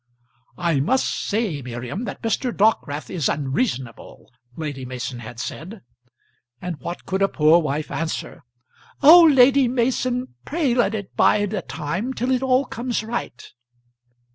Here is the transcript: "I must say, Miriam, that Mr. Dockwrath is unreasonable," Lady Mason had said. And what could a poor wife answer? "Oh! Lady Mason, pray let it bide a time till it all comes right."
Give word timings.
"I 0.57 0.79
must 0.79 1.05
say, 1.13 1.61
Miriam, 1.61 2.05
that 2.05 2.23
Mr. 2.23 2.51
Dockwrath 2.51 3.11
is 3.11 3.29
unreasonable," 3.29 4.33
Lady 4.55 4.83
Mason 4.83 5.19
had 5.19 5.39
said. 5.39 5.81
And 6.59 6.79
what 6.79 7.05
could 7.05 7.21
a 7.21 7.27
poor 7.27 7.59
wife 7.59 7.91
answer? 7.91 8.41
"Oh! 9.03 9.21
Lady 9.21 9.67
Mason, 9.67 10.33
pray 10.43 10.73
let 10.73 10.95
it 10.95 11.15
bide 11.15 11.53
a 11.53 11.61
time 11.61 12.15
till 12.15 12.31
it 12.31 12.41
all 12.41 12.65
comes 12.65 13.03
right." 13.03 13.47